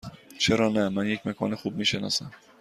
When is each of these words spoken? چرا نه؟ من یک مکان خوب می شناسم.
چرا 0.39 0.69
نه؟ 0.69 0.89
من 0.89 1.07
یک 1.07 1.27
مکان 1.27 1.55
خوب 1.55 1.75
می 1.75 1.85
شناسم. 1.85 2.31